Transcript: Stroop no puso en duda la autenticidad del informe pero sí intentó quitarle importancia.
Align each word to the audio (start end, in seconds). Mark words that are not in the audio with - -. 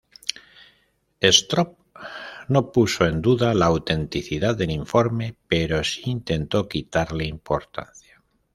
Stroop 1.35 1.73
no 2.47 2.71
puso 2.71 3.05
en 3.05 3.21
duda 3.21 3.53
la 3.53 3.67
autenticidad 3.67 4.55
del 4.55 4.71
informe 4.71 5.35
pero 5.47 5.83
sí 5.83 6.01
intentó 6.05 6.67
quitarle 6.67 7.25
importancia. 7.25 8.19